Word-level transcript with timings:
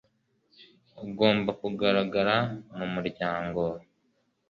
ugomba 1.05 1.51
guhagarara 1.79 2.37
mu 2.77 2.85
muryango 2.93 3.61